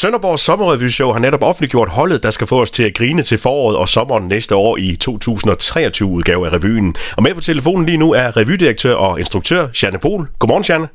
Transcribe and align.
Sønderborgs 0.00 0.42
Sommerrevyshow 0.46 1.10
har 1.14 1.20
netop 1.26 1.44
offentliggjort 1.50 1.90
holdet, 1.98 2.20
der 2.26 2.32
skal 2.36 2.46
få 2.52 2.56
os 2.64 2.72
til 2.76 2.84
at 2.88 2.94
grine 2.98 3.22
til 3.30 3.38
foråret 3.44 3.76
og 3.82 3.88
sommeren 3.96 4.24
næste 4.34 4.54
år 4.66 4.72
i 4.86 4.88
2023 4.96 6.08
udgave 6.16 6.42
af 6.46 6.50
revyen. 6.56 6.90
Og 7.16 7.22
med 7.24 7.32
på 7.38 7.42
telefonen 7.50 7.84
lige 7.90 8.02
nu 8.04 8.08
er 8.22 8.26
revydirektør 8.40 8.94
og 9.06 9.12
instruktør 9.22 9.62
Janne 9.78 10.00
Pol. 10.04 10.20
Godmorgen, 10.40 10.66
Janne. 10.68 10.88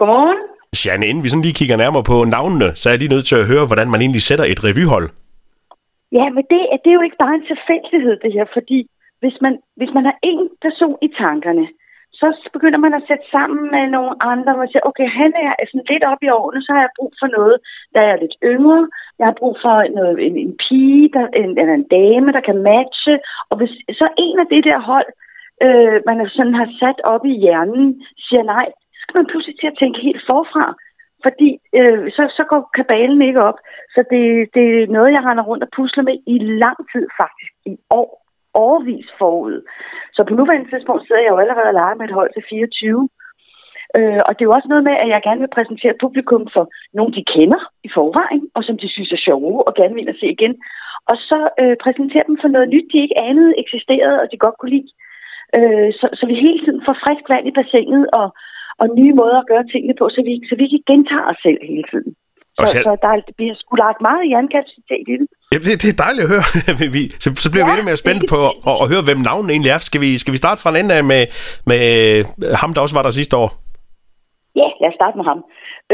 Godmorgen. 0.00 0.40
Janne, 0.84 1.04
inden 1.10 1.22
vi 1.24 1.28
sådan 1.30 1.46
lige 1.46 1.58
kigger 1.60 1.76
nærmere 1.84 2.04
på 2.12 2.16
navnene, 2.36 2.68
så 2.78 2.84
er 2.88 2.92
jeg 2.92 3.00
lige 3.02 3.14
nødt 3.14 3.26
til 3.30 3.36
at 3.42 3.48
høre, 3.52 3.64
hvordan 3.70 3.88
man 3.92 4.00
egentlig 4.04 4.24
sætter 4.28 4.46
et 4.52 4.60
revyhold. 4.68 5.06
Ja, 6.18 6.26
men 6.34 6.42
det, 6.50 6.60
det 6.82 6.90
er 6.90 6.98
jo 7.00 7.04
ikke 7.08 7.20
bare 7.24 7.34
en 7.40 7.46
tilfældighed, 7.52 8.14
det 8.24 8.30
her, 8.36 8.46
fordi 8.56 8.78
hvis 9.22 9.36
man, 9.44 9.52
hvis 9.78 9.92
man 9.96 10.04
har 10.08 10.16
en 10.30 10.40
person 10.66 10.96
i 11.06 11.08
tankerne, 11.22 11.64
så 12.20 12.48
begynder 12.52 12.78
man 12.78 12.94
at 12.94 13.06
sætte 13.08 13.26
sammen 13.34 13.62
med 13.74 13.84
nogle 13.96 14.12
andre, 14.32 14.52
og 14.62 14.68
siger, 14.68 14.88
okay, 14.90 15.08
han 15.20 15.32
er 15.44 15.52
sådan 15.66 15.88
lidt 15.90 16.04
op 16.12 16.22
i 16.22 16.28
årene, 16.40 16.62
så 16.62 16.70
har 16.72 16.80
jeg 16.82 16.96
brug 16.98 17.12
for 17.20 17.28
noget, 17.38 17.56
der 17.94 18.02
er 18.10 18.16
lidt 18.16 18.36
yngre. 18.52 18.88
Jeg 19.18 19.26
har 19.26 19.36
brug 19.40 19.56
for 19.64 19.74
noget, 19.98 20.26
en, 20.26 20.36
en 20.44 20.54
pige, 20.64 21.08
der, 21.14 21.26
en, 21.40 21.58
eller 21.60 21.74
en 21.74 21.88
dame, 21.98 22.32
der 22.36 22.42
kan 22.48 22.58
matche. 22.70 23.14
Og 23.50 23.56
hvis 23.58 23.72
så 24.00 24.06
en 24.26 24.38
af 24.42 24.46
det 24.52 24.64
der 24.64 24.78
hold, 24.90 25.10
øh, 25.64 25.96
man 26.08 26.28
sådan 26.28 26.54
har 26.60 26.68
sat 26.80 27.00
op 27.12 27.24
i 27.32 27.34
hjernen, 27.44 28.02
siger 28.26 28.42
nej, 28.42 28.68
så 28.94 28.98
skal 29.02 29.18
man 29.18 29.30
pludselig 29.30 29.56
til 29.58 29.72
at 29.72 29.78
tænke 29.78 29.98
helt 30.00 30.22
forfra. 30.30 30.66
Fordi 31.24 31.50
øh, 31.78 32.10
så, 32.16 32.22
så 32.36 32.42
går 32.50 32.70
kabalen 32.74 33.22
ikke 33.22 33.42
op. 33.42 33.58
Så 33.94 34.00
det, 34.10 34.24
det 34.54 34.64
er 34.82 34.92
noget, 34.96 35.12
jeg 35.12 35.24
render 35.24 35.44
rundt 35.44 35.64
og 35.64 35.70
pusler 35.76 36.02
med 36.02 36.16
i 36.26 36.38
lang 36.38 36.78
tid 36.92 37.06
faktisk. 37.20 37.52
I 37.66 37.76
år 37.90 38.25
overvis 38.64 39.08
forud. 39.20 39.56
Så 40.16 40.20
på 40.24 40.32
nuværende 40.34 40.70
tidspunkt 40.70 41.02
sidder 41.02 41.22
jeg 41.22 41.32
jo 41.32 41.42
allerede 41.42 41.70
og 41.72 41.78
leger 41.80 41.96
med 41.98 42.06
et 42.08 42.18
hold 42.18 42.30
til 42.32 42.44
24. 42.50 43.08
Øh, 43.96 44.20
og 44.26 44.30
det 44.32 44.42
er 44.42 44.50
jo 44.50 44.56
også 44.58 44.68
noget 44.70 44.84
med, 44.88 44.96
at 45.02 45.08
jeg 45.08 45.20
gerne 45.26 45.42
vil 45.44 45.56
præsentere 45.56 46.00
publikum 46.04 46.42
for 46.54 46.64
nogen, 46.98 47.12
de 47.18 47.24
kender 47.34 47.62
i 47.86 47.88
forvejen, 47.96 48.44
og 48.56 48.62
som 48.64 48.76
de 48.82 48.88
synes 48.88 49.12
er 49.12 49.24
sjove 49.28 49.68
og 49.68 49.72
gerne 49.80 49.94
vil 49.94 50.12
at 50.12 50.20
se 50.20 50.28
igen. 50.36 50.54
Og 51.10 51.16
så 51.30 51.38
øh, 51.60 51.76
præsentere 51.84 52.28
dem 52.28 52.36
for 52.42 52.48
noget 52.48 52.68
nyt, 52.74 52.88
de 52.92 53.02
ikke 53.02 53.20
anede 53.30 53.58
eksisterede, 53.62 54.20
og 54.22 54.26
de 54.32 54.42
godt 54.44 54.56
kunne 54.58 54.74
lide. 54.76 54.90
Øh, 55.56 55.90
så, 55.98 56.06
så 56.18 56.24
vi 56.30 56.34
hele 56.46 56.60
tiden 56.64 56.82
får 56.86 56.96
frisk 57.04 57.24
vand 57.32 57.46
i 57.48 57.56
bassinet 57.58 58.04
og, 58.20 58.28
og 58.80 58.86
nye 58.98 59.14
måder 59.20 59.38
at 59.40 59.50
gøre 59.52 59.66
tingene 59.72 59.94
på, 60.00 60.04
så 60.08 60.20
vi, 60.26 60.32
så 60.48 60.54
vi 60.56 60.62
ikke 60.64 60.88
gentager 60.90 61.26
os 61.30 61.40
selv 61.46 61.58
hele 61.72 61.86
tiden. 61.92 62.12
Så, 62.58 62.66
selv... 62.72 62.84
så 62.84 62.92
der 63.02 63.12
bliver 63.38 63.54
sgu 63.60 63.72
lagt 63.84 64.00
meget 64.08 64.22
hjernekapacitet 64.30 65.04
i 65.12 65.14
det. 65.20 65.26
Ja, 65.52 65.58
det, 65.66 65.82
det 65.82 65.88
er 65.94 66.02
dejligt 66.04 66.24
at 66.26 66.30
høre. 66.34 66.44
vi, 66.96 67.02
så, 67.22 67.28
så 67.44 67.48
bliver 67.52 67.64
ja, 67.64 67.68
vi 67.68 67.72
endnu 67.74 67.88
mere 67.90 68.02
spændt 68.04 68.22
på 68.32 68.38
at, 68.70 68.76
at, 68.82 68.86
høre, 68.92 69.02
hvem 69.08 69.20
navnet 69.30 69.50
egentlig 69.50 69.72
er. 69.76 69.80
Skal 69.90 70.00
vi, 70.04 70.10
skal 70.22 70.32
vi 70.34 70.40
starte 70.44 70.58
fra 70.62 70.70
en 70.72 70.80
ende 70.80 70.94
af 70.98 71.04
med, 71.12 71.22
med 71.70 71.82
ham, 72.60 72.70
der 72.74 72.80
også 72.84 72.96
var 72.98 73.04
der 73.04 73.20
sidste 73.20 73.34
år? 73.42 73.48
Ja, 74.60 74.68
lad 74.80 74.90
os 74.92 74.98
starte 75.00 75.16
med 75.20 75.26
ham. 75.30 75.40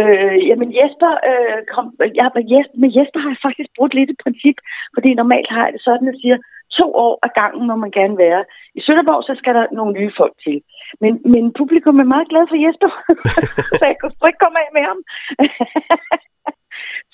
Øh, 0.00 0.38
jamen 0.48 0.68
Jesper, 0.78 1.12
øh, 1.28 1.58
kom, 1.74 1.86
med, 2.00 2.08
Jesper, 2.18 2.40
med 2.82 2.90
Jesper 2.96 3.20
har 3.24 3.30
jeg 3.34 3.44
faktisk 3.46 3.70
brugt 3.76 3.94
lidt 3.94 4.10
et 4.10 4.22
princip, 4.24 4.56
fordi 4.94 5.10
normalt 5.14 5.50
har 5.54 5.62
jeg 5.64 5.72
det 5.74 5.82
sådan, 5.88 6.08
at 6.08 6.12
jeg 6.12 6.20
siger, 6.22 6.38
to 6.80 6.86
år 7.06 7.14
af 7.26 7.30
gangen 7.40 7.64
må 7.70 7.74
man 7.84 7.92
gerne 7.98 8.16
være. 8.24 8.42
I 8.78 8.80
Sønderborg, 8.80 9.22
så 9.28 9.34
skal 9.40 9.54
der 9.58 9.64
nogle 9.78 9.92
nye 9.98 10.12
folk 10.20 10.34
til. 10.44 10.58
Men, 11.02 11.12
men 11.32 11.44
publikum 11.60 11.96
er 12.00 12.12
meget 12.14 12.28
glad 12.32 12.44
for 12.48 12.58
Jesper, 12.64 12.90
så 13.78 13.84
jeg 13.90 13.96
kunne 13.98 14.30
ikke 14.30 14.44
komme 14.44 14.58
af 14.64 14.70
med 14.76 14.82
ham. 14.88 14.98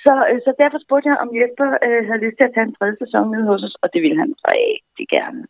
Så, 0.05 0.13
øh, 0.31 0.39
så 0.47 0.51
derfor 0.63 0.79
spurgte 0.87 1.09
jeg, 1.11 1.23
om 1.25 1.31
Jesper 1.39 1.69
øh, 1.87 2.03
havde 2.09 2.25
lyst 2.25 2.37
til 2.39 2.49
at 2.49 2.55
tage 2.55 2.69
en 2.69 2.77
tredje 2.79 2.97
sæson 3.03 3.27
med 3.35 3.43
hos 3.51 3.63
os, 3.69 3.77
og 3.83 3.89
det 3.93 4.01
ville 4.05 4.19
han 4.23 4.31
rigtig 4.55 5.07
gerne. 5.17 5.41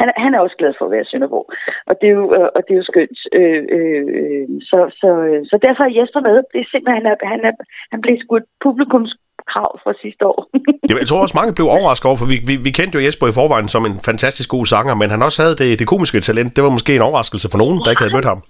Han, 0.00 0.06
han 0.24 0.30
er 0.34 0.40
også 0.44 0.56
glad 0.60 0.72
for 0.74 0.84
at 0.84 0.92
være 0.94 1.04
i 1.06 1.10
Sønderborg, 1.10 1.46
og 1.88 1.94
det 2.00 2.06
er 2.08 2.16
jo, 2.20 2.26
øh, 2.36 2.48
og 2.56 2.60
det 2.64 2.72
er 2.72 2.80
jo 2.82 2.90
skønt. 2.90 3.18
Øh, 3.38 3.62
øh, 3.76 4.46
så, 4.70 4.78
så, 5.00 5.10
så 5.50 5.56
derfor 5.66 5.82
er 5.84 5.96
Jesper 5.98 6.22
med. 6.28 6.36
Det 6.52 6.58
er 6.60 6.68
simpelthen, 6.72 6.98
han, 7.00 7.06
er, 7.12 7.16
han, 7.32 7.40
er, 7.48 7.54
han 7.92 8.00
blev 8.04 8.16
sgu 8.18 8.32
et 8.36 8.48
publikums 8.66 9.12
krav 9.52 9.70
fra 9.82 9.92
sidste 10.02 10.22
år. 10.32 10.38
Jamen, 10.88 11.02
jeg 11.02 11.08
tror 11.10 11.24
også, 11.24 11.38
mange 11.40 11.56
blev 11.58 11.66
overrasket 11.78 12.06
over, 12.10 12.18
for 12.22 12.28
vi, 12.32 12.36
vi, 12.50 12.54
vi 12.66 12.70
kendte 12.78 12.96
jo 12.98 13.04
Jesper 13.06 13.26
i 13.28 13.38
forvejen 13.40 13.68
som 13.74 13.82
en 13.90 13.96
fantastisk 14.10 14.48
god 14.56 14.66
sanger, 14.74 14.94
men 15.00 15.08
han 15.14 15.22
også 15.26 15.38
havde 15.42 15.56
det, 15.62 15.78
det 15.80 15.86
komiske 15.92 16.20
talent. 16.28 16.56
Det 16.56 16.64
var 16.66 16.76
måske 16.76 16.92
en 16.96 17.06
overraskelse 17.08 17.48
for 17.52 17.58
nogen, 17.62 17.78
der 17.82 17.90
ikke 17.90 18.02
havde 18.04 18.16
mødt 18.16 18.30
ham. 18.32 18.40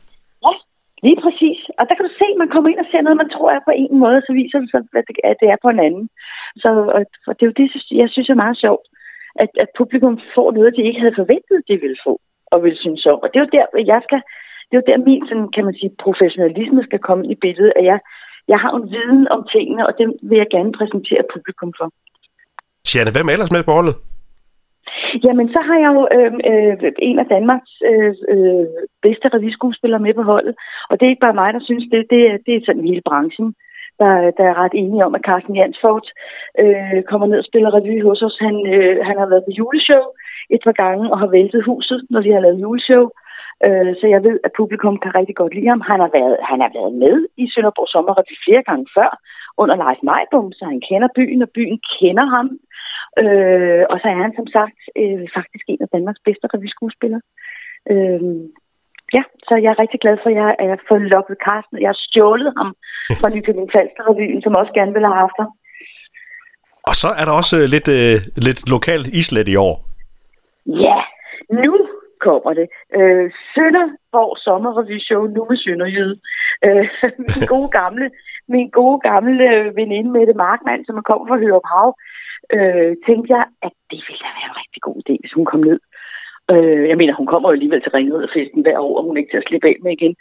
Ja, 0.46 0.52
lige 1.06 1.18
præcis. 1.24 1.58
Og 1.78 1.84
der 1.88 1.94
kan 1.96 2.04
du 2.08 2.12
se, 2.20 2.26
at 2.27 2.27
man 2.42 2.48
kommer 2.52 2.68
ind 2.70 2.82
og 2.84 2.88
ser 2.90 3.02
noget, 3.02 3.22
man 3.22 3.34
tror 3.34 3.50
er 3.50 3.62
på 3.68 3.72
en 3.84 3.94
måde, 4.04 4.20
så 4.26 4.32
viser 4.40 4.58
det 4.60 4.70
sig, 4.70 4.80
at 5.30 5.36
det 5.40 5.48
er 5.48 5.62
på 5.62 5.68
en 5.72 5.84
anden. 5.86 6.06
Så 6.62 6.68
og 7.28 7.32
det 7.36 7.42
er 7.42 7.50
jo 7.50 7.58
det, 7.60 7.66
jeg 8.02 8.08
synes 8.10 8.28
er 8.28 8.44
meget 8.44 8.58
sjovt, 8.64 8.86
at, 9.42 9.50
at 9.62 9.68
publikum 9.78 10.14
får 10.34 10.48
noget, 10.52 10.76
de 10.76 10.88
ikke 10.88 11.00
havde 11.04 11.20
forventet, 11.20 11.58
de 11.68 11.76
ville 11.84 12.00
få 12.06 12.12
og 12.52 12.62
ville 12.64 12.78
synes 12.84 13.06
om. 13.06 13.18
Og 13.22 13.28
det 13.28 13.36
er 13.38 13.44
jo 13.44 13.54
der, 13.56 13.66
jeg 13.92 14.00
skal, 14.06 14.20
det 14.68 14.74
er 14.74 14.80
jo 14.82 14.88
der 14.90 15.04
min, 15.08 15.22
sådan, 15.28 15.48
kan 15.54 15.64
man 15.64 15.74
sige, 15.80 15.92
professionalisme 16.04 16.82
skal 16.88 17.00
komme 17.08 17.24
i 17.32 17.34
billedet, 17.44 17.72
at 17.80 17.84
jeg, 17.84 17.98
jeg 18.52 18.58
har 18.58 18.72
en 18.76 18.90
viden 18.94 19.28
om 19.34 19.40
tingene, 19.54 19.86
og 19.88 19.92
det 19.98 20.06
vil 20.28 20.38
jeg 20.42 20.50
gerne 20.50 20.72
præsentere 20.78 21.22
publikum 21.32 21.72
for. 21.78 21.88
Sjane, 22.90 23.10
hvem 23.14 23.28
er 23.28 23.32
ellers 23.32 23.54
med 23.56 23.62
på 23.64 23.72
holdet? 23.78 23.96
Jamen, 25.24 25.48
så 25.48 25.60
har 25.68 25.78
jeg 25.84 25.90
jo 25.94 26.02
øh, 26.16 26.32
øh, 26.50 26.92
en 26.98 27.18
af 27.18 27.26
Danmarks 27.26 27.72
øh, 27.90 28.14
øh, 28.34 28.66
bedste 29.02 29.28
revyskuespillere 29.28 30.00
med 30.06 30.14
på 30.14 30.22
holdet. 30.22 30.54
Og 30.90 30.94
det 31.00 31.06
er 31.06 31.10
ikke 31.10 31.26
bare 31.26 31.40
mig, 31.42 31.54
der 31.54 31.60
synes 31.68 31.84
det. 31.92 32.06
Det 32.10 32.20
er, 32.30 32.36
det 32.46 32.54
er 32.54 32.66
sådan 32.66 32.88
hele 32.90 33.02
branchen, 33.10 33.54
der, 34.00 34.12
der 34.38 34.44
er 34.48 34.58
ret 34.62 34.74
enige 34.74 35.04
om, 35.06 35.14
at 35.14 35.26
Carsten 35.28 35.56
Jansfort 35.56 36.06
øh, 36.62 37.02
kommer 37.10 37.26
ned 37.26 37.38
og 37.38 37.44
spiller 37.44 37.74
revy 37.74 38.02
hos 38.02 38.22
os. 38.22 38.36
Han, 38.40 38.56
øh, 38.74 38.96
han 39.08 39.16
har 39.18 39.28
været 39.32 39.44
på 39.46 39.52
juleshow 39.58 40.04
et 40.50 40.60
par 40.64 40.76
gange 40.84 41.12
og 41.12 41.18
har 41.18 41.26
væltet 41.26 41.64
huset, 41.64 42.06
når 42.10 42.20
vi 42.20 42.30
har 42.30 42.40
lavet 42.40 42.62
juleshow. 42.62 43.04
Øh, 43.66 43.92
så 44.00 44.06
jeg 44.14 44.20
ved, 44.26 44.36
at 44.44 44.56
publikum 44.56 44.96
kan 44.98 45.14
rigtig 45.14 45.36
godt 45.36 45.54
lide 45.54 45.68
ham. 45.72 45.80
Han 45.90 46.00
har 46.04 46.10
været, 46.18 46.36
han 46.50 46.60
har 46.64 46.70
været 46.78 46.94
med 47.04 47.16
i 47.42 47.44
Sønderborg 47.52 47.88
Sommerrevy 47.88 48.34
flere 48.44 48.62
gange 48.68 48.86
før 48.96 49.10
under 49.62 49.76
Leif 49.82 50.00
Majbom, 50.08 50.52
så 50.52 50.64
han 50.72 50.80
kender 50.88 51.08
byen, 51.18 51.42
og 51.42 51.50
byen 51.56 51.78
kender 51.98 52.26
ham. 52.36 52.48
Øh, 53.22 53.84
og 53.90 53.96
så 54.00 54.06
er 54.12 54.18
han 54.24 54.32
som 54.38 54.48
sagt 54.56 54.80
øh, 55.02 55.24
faktisk 55.36 55.64
en 55.68 55.82
af 55.84 55.88
Danmarks 55.94 56.22
bedste 56.26 56.46
revyskuespillere. 56.54 57.22
Øh, 57.92 58.22
ja, 59.16 59.22
så 59.46 59.54
jeg 59.62 59.70
er 59.70 59.82
rigtig 59.82 60.00
glad 60.04 60.16
for, 60.22 60.28
at 60.30 60.36
jeg 60.66 60.74
har 60.76 60.88
fået 60.88 61.10
lukket 61.14 61.36
Carsten. 61.46 61.82
Jeg 61.82 61.90
har 61.92 62.00
stjålet 62.06 62.52
ham 62.58 62.70
fra 63.20 63.28
Nykøbing 63.34 63.70
Falster-revyen, 63.74 64.42
som 64.42 64.58
også 64.60 64.72
gerne 64.78 64.92
ville 64.92 65.08
have 65.10 65.22
haft 65.24 65.38
ham. 65.42 65.50
Og 66.88 66.94
så 67.02 67.08
er 67.20 67.24
der 67.24 67.34
også 67.40 67.54
øh, 67.60 67.66
lidt, 67.74 67.88
øh, 67.98 68.16
lidt 68.46 68.60
lokalt 68.74 69.06
islet 69.20 69.48
i 69.54 69.56
år. 69.68 69.74
Ja, 70.86 71.00
nu 71.62 71.74
kommer 72.26 72.52
det. 72.60 72.66
Øh, 72.98 73.26
Sønderborg 73.52 74.32
Sommerrevy-show, 74.44 75.22
nu 75.36 75.40
med 75.50 75.58
Sønderjyde. 75.64 76.16
Øh, 76.66 76.86
min 77.32 77.46
gode 77.54 77.70
gamle, 77.80 78.06
min 78.54 78.68
gode 78.80 78.98
gamle 79.08 79.46
veninde 79.78 80.10
Mette 80.16 80.34
Markmann, 80.44 80.84
som 80.84 80.96
er 81.00 81.08
kommet 81.08 81.28
fra 81.28 81.40
Hørup 81.42 81.68
Hav, 81.74 81.88
øh, 82.56 82.92
tænkte 83.06 83.28
jeg, 83.36 83.44
at 83.66 83.74
det 83.90 84.00
ville 84.06 84.22
da 84.24 84.30
være 84.38 84.50
en 84.50 84.60
rigtig 84.62 84.82
god 84.86 84.96
idé, 85.02 85.14
hvis 85.20 85.36
hun 85.38 85.46
kom 85.52 85.60
ned. 85.70 85.80
Øh, 86.52 86.88
jeg 86.90 86.96
mener, 87.00 87.14
hun 87.14 87.30
kommer 87.32 87.48
jo 87.48 87.56
alligevel 87.56 87.82
til 87.82 87.94
Ringrid-festen 87.96 88.62
hver 88.62 88.78
år, 88.86 88.94
og 88.98 89.04
hun 89.04 89.14
er 89.14 89.20
ikke 89.20 89.32
til 89.32 89.42
at 89.42 89.48
slippe 89.48 89.68
af 89.68 89.76
med 89.82 89.92
igen. 89.92 90.14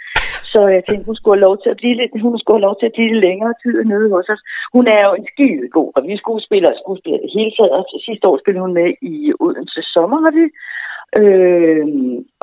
Så 0.54 0.60
jeg 0.76 0.84
tænkte, 0.84 1.06
hun 1.10 1.16
skulle 1.16 1.36
have 1.38 1.48
lov 1.48 1.58
til 1.64 1.70
at 1.70 1.80
blive 1.82 1.96
lidt, 2.00 2.22
hun 2.22 2.40
skulle 2.40 2.58
have 2.58 2.68
lov 2.68 2.76
til 2.80 2.90
at 2.90 2.96
blive 2.96 3.10
lidt 3.10 3.26
længere 3.28 3.54
tid 3.64 3.76
nede 3.92 4.08
hos 4.16 4.30
os. 4.34 4.42
Hun 4.76 4.86
er 4.96 5.02
jo 5.08 5.12
en 5.20 5.28
skide 5.32 5.68
god 5.78 5.90
revyskuespiller 5.98 6.70
og 6.72 6.80
skuespiller 6.82 7.20
det 7.24 7.32
hele 7.38 7.52
taget. 7.58 7.86
Så 7.92 7.98
sidste 8.08 8.28
år 8.28 8.38
spillede 8.40 8.66
hun 8.66 8.78
med 8.80 8.90
i 9.12 9.16
Odense 9.44 9.82
Sommerrevy. 9.94 10.46
Øh, 11.22 11.86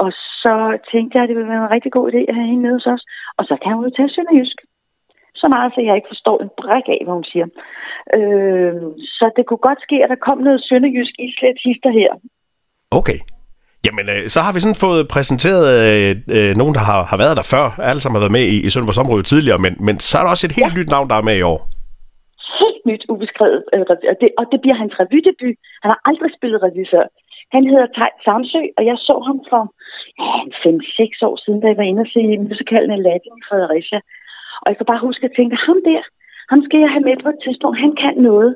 og 0.03 0.11
så 0.43 0.55
tænkte 0.93 1.15
jeg, 1.15 1.23
at 1.23 1.29
det 1.29 1.37
ville 1.37 1.53
være 1.53 1.65
en 1.65 1.75
rigtig 1.77 1.93
god 1.93 2.07
idé 2.11 2.21
at 2.29 2.35
have 2.39 2.51
hende 2.51 2.63
nede 2.63 2.79
hos 2.79 2.87
os. 2.95 3.05
Og 3.39 3.45
så 3.49 3.55
kan 3.63 3.75
hun 3.75 3.85
jo 3.85 3.91
tage 3.97 4.15
Sønderjysk 4.15 4.59
så 5.35 5.49
meget, 5.49 5.73
så 5.75 5.81
jeg 5.81 5.97
ikke 5.97 6.13
forstår 6.15 6.39
en 6.41 6.51
bræk 6.61 6.87
af, 6.95 7.01
hvad 7.05 7.15
hun 7.15 7.25
siger. 7.33 7.47
Øh, 8.19 8.75
så 9.19 9.25
det 9.37 9.47
kunne 9.47 9.65
godt 9.69 9.81
ske, 9.87 9.97
at 10.05 10.11
der 10.11 10.25
kom 10.27 10.39
noget 10.39 10.65
sønderjysk 10.69 11.15
islet 11.27 11.59
hister 11.65 11.93
her. 12.01 12.11
Okay. 12.91 13.19
Jamen, 13.87 14.07
øh, 14.15 14.23
så 14.35 14.39
har 14.45 14.53
vi 14.53 14.61
sådan 14.61 14.85
fået 14.87 15.03
præsenteret 15.15 15.65
øh, 15.79 16.11
øh, 16.37 16.53
nogen, 16.61 16.75
der 16.79 16.85
har, 16.91 17.01
har 17.11 17.19
været 17.25 17.39
der 17.39 17.47
før. 17.55 17.67
Alle 17.91 18.01
sammen 18.01 18.17
har 18.17 18.25
været 18.25 18.39
med 18.39 18.47
i, 18.55 18.57
i 18.67 18.69
Sønderborgs 18.71 19.05
område 19.05 19.23
tidligere, 19.33 19.61
men, 19.65 19.73
men 19.87 19.95
så 20.07 20.13
er 20.19 20.23
der 20.23 20.31
også 20.35 20.47
et 20.47 20.59
helt 20.61 20.75
ja. 20.75 20.79
nyt 20.79 20.91
navn, 20.95 21.09
der 21.11 21.17
er 21.19 21.29
med 21.31 21.37
i 21.39 21.49
år. 21.53 21.61
Helt 22.63 22.83
nyt 22.91 23.05
ubeskrevet. 23.13 23.63
Øh, 23.75 23.85
og, 24.13 24.17
det, 24.21 24.29
og 24.41 24.45
det 24.53 24.59
bliver 24.63 24.79
hans 24.83 24.95
revydebut. 25.01 25.57
Han 25.83 25.89
har 25.93 26.01
aldrig 26.09 26.31
spillet 26.39 26.59
revy 26.67 26.85
før. 26.95 27.07
Han 27.55 27.63
hedder 27.71 27.89
Tej 27.99 28.13
Samsø, 28.25 28.63
og 28.79 28.83
jeg 28.91 28.97
så 29.09 29.17
ham 29.29 29.39
for 29.51 29.63
ja, 30.23 30.31
5-6 30.65 31.29
år 31.29 31.37
siden, 31.43 31.61
da 31.61 31.67
jeg 31.69 31.79
var 31.81 31.89
inde 31.91 32.05
og 32.07 32.11
se 32.15 32.23
musikalen 32.51 32.91
Aladdin 32.97 33.41
i 33.41 33.47
Fredericia. 33.49 34.01
Og 34.63 34.67
jeg 34.71 34.77
kan 34.79 34.91
bare 34.93 35.07
huske 35.09 35.25
at 35.29 35.37
tænke, 35.39 35.57
ham 35.67 35.79
der, 35.91 36.03
ham 36.51 36.61
skal 36.67 36.81
jeg 36.81 36.91
have 36.91 37.07
med 37.09 37.17
på 37.23 37.29
et 37.29 37.43
tidspunkt. 37.45 37.85
Han 37.85 37.95
kan 38.03 38.17
noget. 38.31 38.55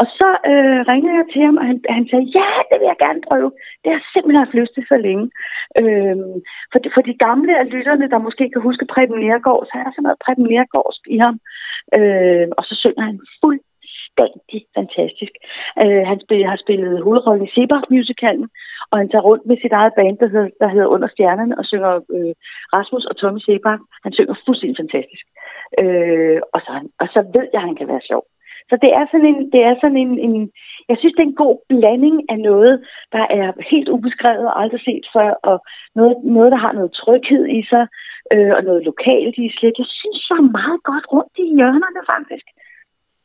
Og 0.00 0.06
så 0.18 0.28
øh, 0.50 0.80
ringede 0.90 1.16
jeg 1.20 1.26
til 1.32 1.42
ham, 1.46 1.56
og 1.60 1.66
han, 1.70 1.78
han 1.96 2.04
sagde, 2.10 2.26
ja, 2.38 2.50
det 2.68 2.76
vil 2.80 2.90
jeg 2.92 3.02
gerne 3.06 3.22
prøve. 3.28 3.50
Det 3.80 3.88
har 3.88 3.98
jeg 3.98 4.10
simpelthen 4.12 4.42
haft 4.44 4.58
lyst 4.60 4.72
til 4.74 4.84
så 4.92 4.96
længe. 5.06 5.26
Øh, 5.80 6.16
for, 6.72 6.78
de, 6.82 6.88
for 6.94 7.02
de 7.08 7.14
gamle 7.26 7.52
af 7.62 7.66
lytterne, 7.74 8.10
der 8.12 8.26
måske 8.26 8.44
kan 8.50 8.62
huske 8.68 8.90
Preben 8.92 9.18
Nergård, 9.24 9.66
så 9.66 9.74
er 9.78 9.84
der 9.84 9.92
sådan 9.92 10.06
noget 10.06 10.22
Preben 10.24 10.46
Nergårdsk 10.52 11.02
i 11.16 11.18
ham. 11.24 11.36
Øh, 11.98 12.46
og 12.58 12.62
så 12.68 12.74
synger 12.82 13.04
han 13.08 13.18
fuldstændig 13.42 14.60
fantastisk. 14.78 15.34
Øh, 15.82 16.02
han 16.10 16.18
spil, 16.24 16.50
har 16.50 16.58
spillet 16.64 17.02
hovedrollen 17.06 17.46
i 17.46 17.52
Sebak-musicalen, 17.54 18.48
og 18.90 18.98
han 18.98 19.08
tager 19.08 19.28
rundt 19.28 19.46
med 19.46 19.56
sit 19.62 19.74
eget 19.80 19.94
band, 19.98 20.18
der 20.18 20.28
hedder, 20.34 20.50
der 20.60 20.68
hedder 20.68 20.92
Under 20.94 21.08
Stjernerne, 21.08 21.58
og 21.58 21.64
synger 21.64 21.92
øh, 22.16 22.34
Rasmus 22.76 23.04
og 23.10 23.16
Tommy 23.16 23.40
Sebak. 23.46 23.80
Han 24.04 24.12
synger 24.12 24.34
fuldstændig 24.46 24.76
fantastisk. 24.82 25.26
Øh, 25.82 26.40
og, 26.54 26.60
så, 26.66 26.72
og 27.02 27.06
så 27.14 27.20
ved 27.34 27.46
jeg, 27.52 27.60
at 27.62 27.68
han 27.68 27.76
kan 27.80 27.88
være 27.88 28.08
sjov. 28.10 28.24
Så 28.70 28.74
det 28.82 28.90
er 28.98 29.04
sådan 29.10 29.26
en, 29.32 29.40
det 29.52 29.60
er 29.68 29.74
sådan 29.82 30.00
en, 30.04 30.18
en, 30.26 30.50
jeg 30.88 30.96
synes, 30.98 31.14
det 31.14 31.22
er 31.22 31.32
en 31.32 31.42
god 31.44 31.56
blanding 31.68 32.16
af 32.32 32.38
noget, 32.50 32.74
der 33.12 33.24
er 33.40 33.48
helt 33.70 33.88
ubeskrevet 33.88 34.46
og 34.50 34.60
aldrig 34.62 34.80
set 34.80 35.06
før, 35.16 35.30
og 35.50 35.56
noget, 35.94 36.16
noget 36.24 36.52
der 36.52 36.60
har 36.64 36.72
noget 36.72 36.92
tryghed 36.92 37.44
i 37.58 37.62
sig, 37.70 37.84
øh, 38.34 38.52
og 38.56 38.62
noget 38.68 38.84
lokalt 38.90 39.34
i 39.44 39.46
slet. 39.56 39.82
Jeg 39.82 39.88
synes, 40.00 40.18
så 40.30 40.36
meget 40.58 40.80
godt 40.90 41.06
rundt 41.12 41.34
i 41.44 41.54
hjørnerne, 41.56 42.02
faktisk. 42.14 42.46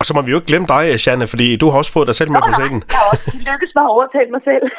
Og 0.04 0.08
så 0.08 0.14
må 0.14 0.22
vi 0.22 0.32
jo 0.32 0.38
ikke 0.38 0.52
glemme 0.52 0.68
dig, 0.68 1.08
Janne, 1.08 1.28
fordi 1.28 1.56
du 1.56 1.70
har 1.70 1.78
også 1.78 1.92
fået 1.92 2.08
dig 2.08 2.16
selv 2.16 2.32
med 2.32 2.40
Nå, 2.40 2.46
på 2.48 2.52
scenen. 2.52 2.84
Jeg 2.90 2.98
har 3.02 3.08
også 3.14 3.32
lykkes 3.50 3.72
mig 3.76 3.84
at 3.88 3.92
overtale 3.96 4.30
mig 4.36 4.42
selv. 4.50 4.64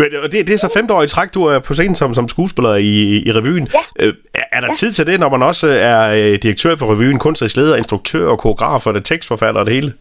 Men 0.00 0.08
det, 0.32 0.38
det 0.46 0.54
er 0.54 0.62
så 0.66 0.70
femte 0.76 0.94
år 0.94 1.02
i 1.02 1.12
træk, 1.14 1.34
du 1.34 1.42
er 1.44 1.58
på 1.58 1.74
scenen 1.74 1.94
som, 1.94 2.14
som 2.14 2.28
skuespiller 2.28 2.74
i, 2.74 2.92
i 3.28 3.30
revyen. 3.38 3.68
Ja. 3.74 4.06
Øh, 4.06 4.14
er, 4.34 4.46
er 4.56 4.60
der 4.60 4.66
ja. 4.66 4.72
tid 4.80 4.92
til 4.92 5.06
det, 5.06 5.20
når 5.20 5.28
man 5.28 5.42
også 5.42 5.68
er 5.92 6.00
øh, 6.18 6.34
direktør 6.44 6.76
for 6.76 6.86
revyen, 6.92 7.18
kunstnerisk 7.18 7.56
leder, 7.56 7.76
instruktør 7.76 8.28
og 8.28 8.38
koreograf 8.38 8.86
og 8.86 8.94
det 8.94 9.04
tekstforfatter 9.04 9.60
og 9.60 9.66
det 9.66 9.74
hele? 9.74 9.92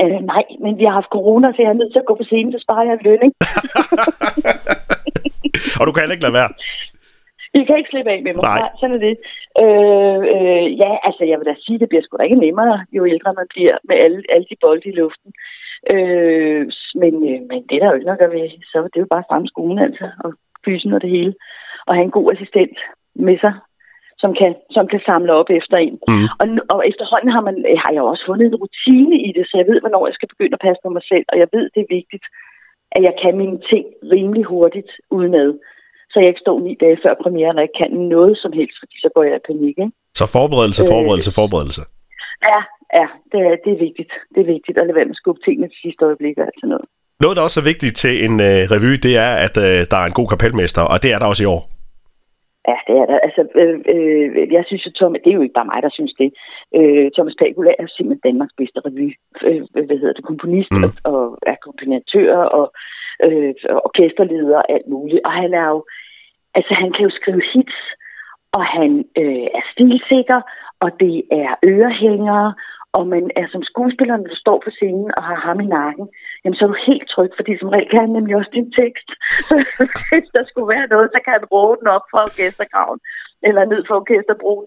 Øh, 0.00 0.18
nej, 0.32 0.44
men 0.64 0.72
vi 0.78 0.84
har 0.84 0.94
haft 1.00 1.10
corona, 1.16 1.46
så 1.52 1.58
jeg 1.62 1.70
er 1.70 1.78
nødt 1.80 1.92
til 1.92 2.02
at 2.02 2.08
gå 2.10 2.14
på 2.20 2.24
scenen, 2.30 2.52
så 2.52 2.58
sparer 2.64 2.84
jeg 2.90 2.96
løn, 3.06 3.22
ikke? 3.26 3.36
og 5.78 5.82
du 5.86 5.90
kan 5.92 6.00
heller 6.02 6.16
ikke 6.16 6.26
lade 6.26 6.38
være. 6.40 6.50
I 7.54 7.64
kan 7.64 7.78
ikke 7.78 7.90
slippe 7.90 8.10
af 8.10 8.22
med 8.22 8.34
mig. 8.34 8.42
Nej. 8.42 8.58
Nej 8.58 8.72
sådan 8.80 8.96
er 8.96 9.02
det. 9.08 9.16
Øh, 9.62 10.20
øh, 10.34 10.66
ja, 10.82 10.92
altså 11.06 11.22
jeg 11.30 11.38
vil 11.38 11.50
da 11.50 11.54
sige, 11.64 11.78
det 11.78 11.88
bliver 11.88 12.02
sgu 12.02 12.16
da 12.16 12.22
ikke 12.22 12.44
nemmere, 12.46 12.86
jo 12.96 13.06
ældre 13.06 13.34
man 13.40 13.46
bliver 13.54 13.76
med 13.88 13.96
alle, 13.96 14.22
alle 14.32 14.46
de 14.50 14.56
bolde 14.60 14.88
i 14.90 14.98
luften. 15.00 15.30
Øh, 15.92 16.62
men, 17.02 17.14
øh, 17.30 17.40
men 17.50 17.58
det 17.66 17.74
er 17.74 17.80
der 17.80 17.90
jo 17.90 17.98
ikke 17.98 18.10
nok 18.12 18.22
at 18.22 18.32
ved. 18.32 18.48
Så 18.72 18.78
det 18.82 18.96
er 18.96 19.06
jo 19.06 19.14
bare 19.14 19.28
fremme 19.28 19.48
skolen, 19.48 19.78
altså, 19.78 20.06
og 20.24 20.30
fysen 20.64 20.92
og 20.92 21.02
det 21.02 21.10
hele. 21.10 21.34
Og 21.86 21.94
have 21.94 22.04
en 22.04 22.16
god 22.18 22.32
assistent 22.32 22.78
med 23.14 23.38
sig, 23.38 23.54
som 24.22 24.34
kan, 24.40 24.54
som 24.70 24.86
kan 24.86 25.00
samle 25.06 25.32
op 25.32 25.50
efter 25.50 25.76
en. 25.76 25.98
Mm. 26.08 26.28
Og, 26.40 26.46
og 26.74 26.88
efterhånden 26.90 27.30
har, 27.34 27.40
man, 27.48 27.56
har 27.84 27.92
jeg 27.92 28.02
også 28.02 28.24
fundet 28.26 28.46
en 28.46 28.60
rutine 28.62 29.16
i 29.28 29.32
det, 29.36 29.44
så 29.46 29.54
jeg 29.56 29.66
ved, 29.66 29.80
hvornår 29.80 30.06
jeg 30.06 30.14
skal 30.14 30.28
begynde 30.28 30.56
at 30.58 30.64
passe 30.66 30.80
på 30.84 30.90
mig 30.96 31.02
selv. 31.12 31.24
Og 31.32 31.36
jeg 31.42 31.48
ved, 31.52 31.64
det 31.74 31.80
er 31.82 31.94
vigtigt, 31.98 32.24
at 32.96 33.02
jeg 33.02 33.14
kan 33.22 33.36
mine 33.36 33.58
ting 33.70 33.84
rimelig 34.12 34.44
hurtigt 34.44 34.90
udenad. 35.10 35.50
Så 36.12 36.16
jeg 36.20 36.28
ikke 36.28 36.44
står 36.46 36.58
ni 36.66 36.72
dage 36.84 36.98
før 37.04 37.14
premieren, 37.22 37.56
og 37.58 37.62
ikke 37.64 37.78
kan 37.82 37.90
noget 38.16 38.34
som 38.42 38.52
helst, 38.52 38.76
fordi 38.82 38.96
så 39.04 39.08
går 39.14 39.22
jeg 39.28 39.36
i 39.36 39.46
panik. 39.50 39.76
Ikke? 39.84 39.92
Så 40.20 40.24
forberedelse, 40.38 40.82
Øh. 40.82 40.88
forberedelse, 40.94 41.30
forberedelse. 41.40 41.82
Ja, 42.50 42.60
ja, 43.00 43.06
det 43.32 43.38
er, 43.48 43.54
det 43.64 43.70
er 43.76 43.80
vigtigt. 43.86 44.12
Det 44.34 44.40
er 44.40 44.48
vigtigt 44.56 44.78
at 44.78 44.84
lade 44.86 44.96
være 44.98 45.08
med 45.10 45.16
at 45.18 45.22
skubbe 45.22 45.40
tingene 45.46 45.68
til 45.68 45.78
sidste 45.84 46.02
øjeblik 46.08 46.34
og 46.38 46.44
alt 46.48 46.58
sådan 46.60 46.72
noget. 46.74 46.86
Noget, 47.22 47.36
der 47.36 47.42
også 47.42 47.60
er 47.60 47.70
vigtigt 47.72 47.96
til 48.02 48.14
en 48.26 48.34
øh, 48.50 48.60
revy, 48.74 48.92
det 49.06 49.14
er, 49.26 49.32
at 49.46 49.54
øh, 49.66 49.78
der 49.90 49.98
er 50.02 50.06
en 50.10 50.18
god 50.20 50.28
kapelmester, 50.34 50.82
og 50.92 50.96
det 51.02 51.10
er 51.14 51.18
der 51.18 51.26
også 51.32 51.44
i 51.46 51.52
år. 51.56 51.62
Ja, 52.70 52.76
det 52.88 52.94
er 53.02 53.06
der. 53.10 53.18
Altså, 53.26 53.42
øh, 53.62 53.76
øh, 53.94 54.52
jeg 54.56 54.64
synes 54.68 54.82
jo, 54.86 54.90
Thomas, 55.00 55.20
det 55.24 55.30
er 55.30 55.38
jo 55.38 55.44
ikke 55.46 55.58
bare 55.60 55.70
mig, 55.72 55.80
der 55.86 55.92
synes 55.98 56.14
det. 56.22 56.28
Øh, 56.78 57.06
Thomas 57.16 57.36
Pagula 57.40 57.72
er 57.82 57.86
simpelthen 57.96 58.26
Danmarks 58.28 58.54
bedste 58.60 58.78
revy. 58.86 59.08
Øh, 59.46 59.62
hvad 59.88 59.98
hedder 60.02 60.16
det? 60.18 60.24
Komponist 60.30 60.72
Mm. 60.72 60.84
og, 60.84 60.90
og 61.12 61.20
akkompagnatør 61.54 62.34
og 62.58 62.64
øh, 63.26 63.54
orkesterleder 63.88 64.56
og 64.56 64.72
alt 64.74 64.88
muligt. 64.88 65.20
Og 65.26 65.32
han 65.32 65.54
er 65.54 65.68
jo, 65.74 65.84
altså 66.54 66.74
han 66.74 66.92
kan 66.92 67.04
jo 67.04 67.10
skrive 67.10 67.42
hits, 67.52 67.78
og 68.52 68.64
han 68.64 69.04
øh, 69.18 69.46
er 69.58 69.64
stilsikker, 69.72 70.40
og 70.80 70.90
det 71.00 71.16
er 71.30 71.50
ørehængere, 71.64 72.54
og 72.98 73.04
man 73.14 73.24
er 73.40 73.46
som 73.52 73.62
skuespiller, 73.70 74.16
når 74.16 74.28
du 74.32 74.38
står 74.44 74.58
på 74.64 74.70
scenen 74.76 75.10
og 75.16 75.22
har 75.28 75.38
ham 75.46 75.60
i 75.60 75.68
nakken, 75.78 76.06
jamen 76.42 76.56
så 76.56 76.64
er 76.64 76.70
du 76.72 76.78
helt 76.90 77.08
tryg, 77.14 77.30
fordi 77.38 77.52
som 77.58 77.68
regel 77.74 77.88
kan 77.90 78.00
han 78.04 78.12
nemlig 78.16 78.36
også 78.36 78.52
din 78.58 78.72
tekst. 78.80 79.08
Så 79.48 79.54
hvis 80.08 80.28
der 80.36 80.44
skulle 80.46 80.72
være 80.74 80.92
noget, 80.94 81.08
så 81.14 81.18
kan 81.24 81.32
han 81.36 81.44
råbe 81.54 81.80
den 81.80 81.88
op 81.96 82.06
fra 82.10 82.20
orkestergraven, 82.28 83.00
eller 83.48 83.62
ned 83.64 83.80
fra 83.84 83.96
orkesterbroen. 84.00 84.66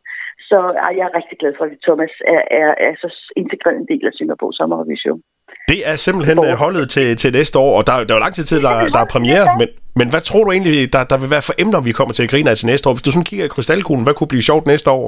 Så 0.49 0.57
ej, 0.85 0.93
jeg 0.97 1.05
er 1.07 1.17
rigtig 1.19 1.37
glad 1.41 1.53
for, 1.57 1.65
at 1.65 1.83
Thomas 1.87 2.13
er, 2.33 2.41
er, 2.61 2.69
er 2.87 2.93
så 3.03 3.09
integreret 3.41 3.77
en 3.77 3.91
del 3.91 4.05
af 4.07 4.13
Sønderborg 4.13 4.53
Sommerrevision. 4.53 5.21
Det 5.71 5.79
er 5.89 5.95
simpelthen 5.95 6.37
øh, 6.47 6.53
holdet 6.63 6.85
til, 6.95 7.07
til 7.21 7.29
næste 7.39 7.55
år, 7.65 7.71
og 7.77 7.83
der, 7.87 7.93
der 7.93 8.13
er 8.13 8.17
jo 8.19 8.25
lang 8.25 8.35
tid 8.35 8.43
til, 8.43 8.57
der, 8.67 8.75
der 8.95 8.99
er 9.05 9.09
premiere, 9.15 9.45
men, 9.59 9.67
men 9.99 10.07
hvad 10.11 10.21
tror 10.21 10.43
du 10.43 10.51
egentlig, 10.51 10.93
der, 10.93 11.03
der 11.11 11.17
vil 11.21 11.29
være 11.35 11.47
for 11.49 11.55
emner, 11.63 11.81
vi 11.81 11.97
kommer 11.99 12.13
til 12.13 12.23
at 12.23 12.31
grine 12.33 12.49
af 12.49 12.57
til 12.57 12.67
næste 12.71 12.85
år? 12.87 12.93
Hvis 12.93 13.07
du 13.07 13.11
sådan 13.11 13.29
kigger 13.29 13.45
i 13.45 13.53
krystalkuglen, 13.55 14.05
hvad 14.05 14.15
kunne 14.15 14.33
blive 14.33 14.49
sjovt 14.49 14.65
næste 14.73 14.89
år? 14.91 15.05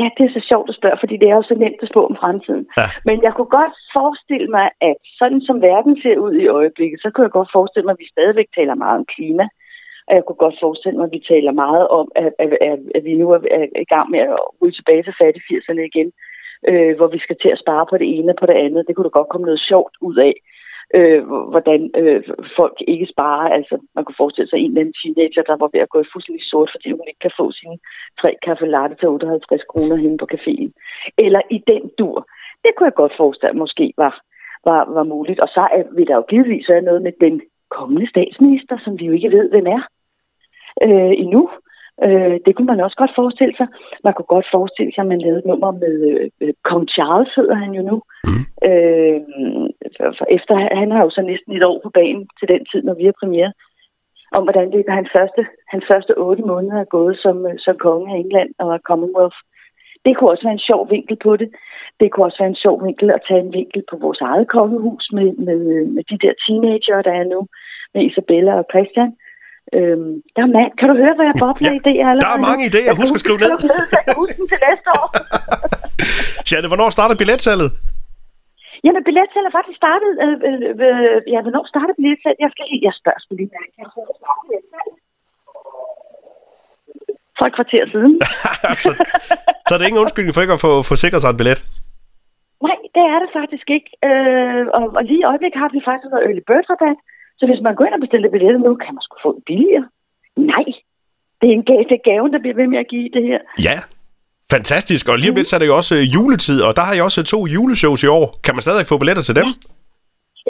Ja, 0.00 0.06
det 0.16 0.22
er 0.24 0.32
så 0.38 0.42
sjovt 0.50 0.68
at 0.70 0.78
spørge, 0.80 0.98
fordi 1.02 1.14
det 1.20 1.28
er 1.28 1.36
jo 1.40 1.44
så 1.50 1.56
nemt 1.64 1.82
at 1.84 1.88
spå 1.92 2.00
om 2.10 2.16
fremtiden. 2.22 2.64
Ja. 2.80 2.86
Men 3.08 3.16
jeg 3.26 3.32
kunne 3.34 3.52
godt 3.60 3.76
forestille 3.98 4.48
mig, 4.56 4.66
at 4.90 4.96
sådan 5.20 5.40
som 5.48 5.56
verden 5.68 5.94
ser 6.02 6.16
ud 6.26 6.34
i 6.44 6.46
øjeblikket, 6.58 6.98
så 7.00 7.08
kunne 7.10 7.26
jeg 7.26 7.36
godt 7.38 7.54
forestille 7.58 7.86
mig, 7.86 7.94
at 7.94 8.02
vi 8.04 8.14
stadigvæk 8.14 8.48
taler 8.58 8.74
meget 8.84 8.98
om 9.00 9.06
klima. 9.14 9.46
Og 10.08 10.12
jeg 10.16 10.24
kunne 10.24 10.42
godt 10.44 10.56
forestille 10.64 10.96
mig, 10.98 11.06
at 11.08 11.16
vi 11.16 11.22
taler 11.32 11.52
meget 11.64 11.84
om, 11.98 12.06
at, 12.22 12.30
at, 12.42 12.50
at, 12.70 12.78
at 12.96 13.02
vi 13.08 13.14
nu 13.22 13.26
er, 13.36 13.40
er 13.58 13.64
i 13.86 13.88
gang 13.94 14.06
med 14.14 14.20
at 14.36 14.40
ryge 14.60 14.76
tilbage 14.78 15.02
til 15.04 15.18
fattigfirserne 15.22 15.82
igen, 15.90 16.08
øh, 16.70 16.96
hvor 16.96 17.08
vi 17.14 17.18
skal 17.18 17.36
til 17.42 17.50
at 17.52 17.62
spare 17.64 17.86
på 17.90 17.96
det 17.98 18.08
ene 18.16 18.32
og 18.32 18.38
på 18.40 18.46
det 18.46 18.56
andet. 18.64 18.86
Det 18.86 18.94
kunne 18.94 19.08
da 19.08 19.18
godt 19.18 19.28
komme 19.28 19.46
noget 19.46 19.66
sjovt 19.70 19.94
ud 20.00 20.16
af, 20.28 20.34
øh, 20.98 21.22
hvordan 21.52 21.80
øh, 22.00 22.22
folk 22.56 22.76
ikke 22.92 23.06
sparer. 23.14 23.48
Altså, 23.58 23.74
man 23.94 24.04
kunne 24.04 24.20
forestille 24.22 24.50
sig 24.50 24.58
en 24.58 24.70
eller 24.70 24.80
anden 24.80 24.98
teenager, 25.00 25.42
der 25.42 25.56
var 25.62 25.70
ved 25.72 25.80
at 25.80 25.92
gå 25.94 25.98
fuldstændig 26.12 26.44
sort, 26.50 26.70
fordi 26.74 26.88
hun 26.90 27.08
ikke 27.08 27.24
kan 27.26 27.38
få 27.40 27.46
sine 27.52 27.78
tre 28.20 28.30
kaffe 28.46 28.66
latte 28.66 28.96
til 28.96 29.08
58 29.08 29.62
kroner 29.72 29.96
henne 29.96 30.18
på 30.18 30.26
caféen. 30.34 30.70
Eller 31.18 31.40
i 31.50 31.58
den 31.70 31.82
dur. 31.98 32.16
Det 32.64 32.70
kunne 32.74 32.88
jeg 32.90 33.00
godt 33.02 33.14
forestille 33.16 33.58
måske 33.64 33.86
var, 33.96 34.14
var, 34.68 34.82
var 34.96 35.04
muligt. 35.14 35.40
Og 35.40 35.48
så 35.48 35.60
er, 35.76 35.82
vil 35.96 36.06
der 36.06 36.16
jo 36.16 36.24
givetvis 36.30 36.68
være 36.68 36.88
noget 36.88 37.02
med 37.02 37.12
den 37.20 37.40
kommende 37.70 38.06
statsminister, 38.08 38.76
som 38.84 38.98
vi 38.98 39.04
jo 39.06 39.12
ikke 39.12 39.30
ved, 39.30 39.50
hvem 39.50 39.66
er 39.66 39.82
øh, 40.86 41.14
endnu. 41.24 41.50
Øh, 42.06 42.36
det 42.44 42.52
kunne 42.54 42.70
man 42.72 42.80
også 42.80 42.96
godt 42.96 43.14
forestille 43.20 43.56
sig. 43.56 43.68
Man 44.04 44.14
kunne 44.14 44.32
godt 44.34 44.46
forestille 44.54 44.92
sig, 44.92 45.02
at 45.02 45.08
man 45.12 45.20
lavede 45.20 45.38
et 45.38 45.50
nummer 45.50 45.70
med 45.70 45.94
øh, 46.40 46.54
Kong 46.64 46.88
Charles, 46.88 47.34
hedder 47.36 47.54
han 47.54 47.72
jo 47.78 47.82
nu. 47.90 47.96
Mm. 48.28 48.44
Øh, 48.68 49.20
for, 49.96 50.06
for 50.18 50.26
efter, 50.36 50.54
han 50.82 50.90
har 50.90 51.02
jo 51.04 51.10
så 51.10 51.22
næsten 51.22 51.52
et 51.56 51.64
år 51.70 51.80
på 51.82 51.90
banen 51.90 52.28
til 52.38 52.48
den 52.48 52.62
tid, 52.70 52.82
når 52.82 52.94
vi 52.94 53.04
har 53.04 53.20
premiere, 53.20 53.52
om 54.36 54.42
hvordan 54.42 54.70
det 54.72 54.78
er, 54.80 54.92
han 55.00 55.08
første, 55.16 55.42
hans 55.72 55.84
første 55.90 56.12
otte 56.26 56.42
måneder 56.42 56.80
er 56.80 56.94
gået 56.96 57.16
som, 57.24 57.46
øh, 57.46 57.54
som 57.58 57.76
konge 57.78 58.12
af 58.12 58.18
England 58.18 58.50
og 58.58 58.80
Commonwealth. 58.88 59.38
Det 60.04 60.16
kunne 60.16 60.30
også 60.30 60.44
være 60.44 60.58
en 60.60 60.68
sjov 60.68 60.90
vinkel 60.90 61.16
på 61.22 61.36
det. 61.36 61.48
Det 62.00 62.10
kunne 62.10 62.26
også 62.26 62.38
være 62.42 62.52
en 62.54 62.62
sjov 62.64 62.84
vinkel 62.86 63.10
at 63.10 63.24
tage 63.28 63.40
en 63.40 63.52
vinkel 63.52 63.82
på 63.90 63.96
vores 63.96 64.20
eget 64.20 64.48
kongehus 64.48 65.08
med, 65.12 65.32
med, 65.46 65.86
med 65.94 66.04
de 66.10 66.18
der 66.24 66.32
teenager, 66.46 67.02
der 67.02 67.12
er 67.20 67.24
nu, 67.24 67.46
med 67.94 68.02
Isabella 68.02 68.52
og 68.54 68.66
Christian. 68.72 69.12
Øhm, 69.76 70.12
der 70.34 70.42
er 70.46 70.50
mand. 70.56 70.70
Kan 70.78 70.86
du 70.90 70.94
høre, 71.02 71.14
hvor 71.16 71.26
jeg 71.30 71.36
bobler 71.42 71.70
Ja, 71.70 71.78
idéer 71.80 72.04
allerede? 72.10 72.26
der 72.26 72.32
er 72.38 72.46
mange 72.50 72.62
idéer. 72.70 72.84
Jeg 72.88 72.94
kan 72.94 73.02
Husk 73.04 73.14
at 73.18 73.22
skrive 73.24 73.38
ned. 73.44 73.50
Jeg 73.96 74.04
kan 74.08 74.16
huske 74.22 74.40
til 74.50 74.58
næste 74.68 74.88
år. 74.98 75.06
Janne, 76.48 76.68
hvornår 76.72 76.88
starter 76.98 77.16
billetsalget? 77.22 77.70
Jamen, 78.84 79.02
billetsalget 79.08 79.48
er 79.50 79.56
faktisk 79.58 79.78
startet. 79.82 80.10
Øh, 80.24 80.36
øh, 80.48 80.58
øh, 80.86 81.18
ja, 81.34 81.38
hvornår 81.46 81.64
starter 81.72 81.94
billetsalget? 81.98 82.38
Jeg 82.44 82.50
skal 82.54 82.64
lige, 82.70 82.82
jeg 82.88 82.94
spørger 83.00 83.20
sgu 83.22 83.30
lige 83.40 83.50
mærke. 83.56 83.72
Jeg. 83.80 83.86
For 87.38 87.44
et 87.50 87.54
kvarter 87.58 87.82
siden. 87.94 88.12
så, 88.82 88.90
så 89.66 89.70
er 89.74 89.78
det 89.78 89.86
ingen 89.88 90.02
undskyldning 90.04 90.34
for 90.34 90.42
ikke 90.44 90.56
at 90.58 90.64
få, 90.66 90.72
få 90.90 90.94
sikret 91.04 91.20
sig 91.22 91.30
en 91.30 91.40
billet. 91.40 91.60
Nej, 92.66 92.78
det 92.96 93.04
er 93.12 93.18
det 93.22 93.30
faktisk 93.38 93.66
ikke. 93.76 93.90
Øh, 94.08 94.64
og, 94.76 94.84
og 94.98 95.02
lige 95.08 95.20
i 95.22 95.28
øjeblikket 95.30 95.58
har 95.62 95.70
vi 95.76 95.80
faktisk 95.88 96.08
noget 96.12 96.24
early 96.28 96.42
bird 96.48 96.66
rabat. 96.72 96.98
Så 97.42 97.46
hvis 97.50 97.62
man 97.66 97.74
går 97.74 97.84
ind 97.84 97.98
og 97.98 98.04
bestiller 98.04 98.30
billetter 98.34 98.60
nu, 98.66 98.70
kan 98.84 98.94
man 98.94 99.02
sgu 99.04 99.14
få 99.26 99.30
det 99.36 99.44
billigere. 99.50 99.84
Nej, 100.52 100.66
det 101.38 101.46
er, 101.50 101.54
en 101.60 101.66
gave, 101.70 101.84
det 101.90 101.96
er 102.00 102.08
gaven, 102.10 102.32
der 102.34 102.40
bliver 102.44 102.56
ved 102.60 102.68
med 102.72 102.78
at 102.84 102.88
give 102.92 103.08
det 103.16 103.22
her. 103.30 103.40
Ja, 103.68 103.76
fantastisk. 104.54 105.04
Og 105.10 105.16
lige 105.18 105.30
om 105.32 105.36
lidt 105.38 105.48
så 105.50 105.56
er 105.56 105.62
det 105.62 105.70
jo 105.72 105.76
også 105.80 105.94
øh, 106.00 106.04
juletid, 106.14 106.58
og 106.66 106.72
der 106.78 106.84
har 106.88 106.94
jeg 106.94 107.04
også 107.08 107.20
to 107.34 107.38
juleshows 107.54 108.02
i 108.06 108.10
år. 108.18 108.26
Kan 108.44 108.54
man 108.54 108.62
stadig 108.66 108.86
få 108.86 108.96
billetter 109.02 109.24
til 109.28 109.36
dem? 109.40 109.48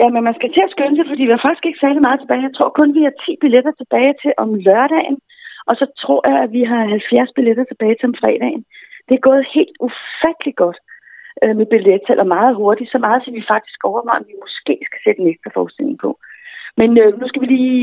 Ja, 0.01 0.07
men 0.13 0.21
man 0.27 0.35
skal 0.37 0.49
til 0.53 0.63
at 0.67 0.73
skynde 0.73 0.95
sig, 0.97 1.05
fordi 1.11 1.23
vi 1.27 1.35
har 1.35 1.43
faktisk 1.47 1.65
ikke 1.65 1.83
særlig 1.83 2.01
meget 2.07 2.19
tilbage. 2.19 2.47
Jeg 2.47 2.55
tror 2.57 2.69
kun, 2.79 2.89
vi 2.97 3.03
har 3.07 3.13
10 3.25 3.37
billetter 3.43 3.73
tilbage 3.81 4.13
til 4.21 4.31
om 4.43 4.49
lørdagen. 4.67 5.17
Og 5.69 5.73
så 5.79 5.85
tror 6.01 6.21
jeg, 6.29 6.37
at 6.45 6.51
vi 6.57 6.63
har 6.71 6.81
70 6.85 7.29
billetter 7.37 7.65
tilbage 7.67 7.95
til 7.95 8.09
om 8.09 8.15
fredagen. 8.21 8.63
Det 9.07 9.13
er 9.15 9.27
gået 9.29 9.53
helt 9.57 9.77
ufattelig 9.87 10.55
godt 10.63 10.79
øh, 11.43 11.55
med 11.59 11.67
billettal 11.73 12.19
og 12.23 12.27
meget 12.37 12.53
hurtigt. 12.61 12.91
Så 12.91 12.97
meget, 13.05 13.27
at 13.27 13.33
vi 13.39 13.51
faktisk 13.53 13.79
overvejer, 13.89 14.21
at 14.23 14.29
vi 14.31 14.43
måske 14.45 14.75
skal 14.87 14.99
sætte 15.03 15.19
en 15.21 15.31
ekstra 15.33 15.51
forestilling 15.57 15.97
på. 16.05 16.09
Men 16.79 16.89
øh, 17.01 17.09
nu 17.19 17.25
skal 17.29 17.41
vi, 17.43 17.47
lige, 17.55 17.79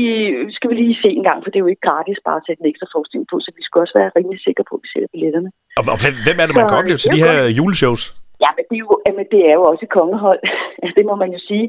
skal 0.55 0.69
vi 0.69 0.75
lige 0.75 1.01
se 1.03 1.09
en 1.17 1.25
gang, 1.29 1.39
for 1.39 1.49
det 1.49 1.57
er 1.57 1.65
jo 1.65 1.73
ikke 1.73 1.87
gratis 1.89 2.19
bare 2.27 2.39
at 2.39 2.45
sætte 2.45 2.61
en 2.63 2.71
ekstra 2.71 2.87
forestilling 2.93 3.27
på, 3.31 3.35
så 3.39 3.49
vi 3.57 3.63
skal 3.65 3.81
også 3.83 3.95
være 3.99 4.15
rimelig 4.17 4.39
sikre 4.47 4.63
på, 4.69 4.73
at 4.77 4.83
vi 4.83 4.89
sætter 4.93 5.09
billetterne. 5.13 5.49
Og, 5.79 5.83
og 5.93 5.97
hvem, 6.25 6.37
er 6.41 6.45
det, 6.47 6.55
man 6.57 6.65
Så, 6.65 6.71
kan 6.71 6.81
opleve 6.81 6.99
til 6.99 7.11
de 7.15 7.21
er 7.21 7.25
her 7.25 7.37
juleshows? 7.57 8.03
Ja, 8.43 8.49
men 8.57 8.63
det 8.69 8.75
er 8.79 8.83
jo, 8.87 8.91
jamen, 9.05 9.25
det 9.33 9.41
er 9.49 9.53
jo 9.59 9.63
også 9.71 9.83
et 9.87 9.95
kongehold. 9.99 10.41
Altså, 10.81 10.93
det 10.99 11.05
må 11.09 11.15
man 11.23 11.31
jo 11.35 11.39
sige. 11.49 11.65